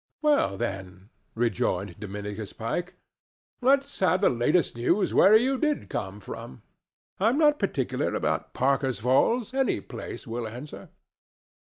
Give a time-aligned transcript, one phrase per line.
[0.23, 2.95] "Well, then," rejoined Dominicus Pike,
[3.61, 6.63] "let's have the latest news where you did come from.
[7.19, 9.53] I'm not particular about Parker's Falls.
[9.53, 10.89] Any place will answer."